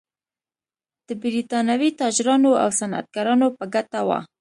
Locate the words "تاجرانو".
2.01-2.51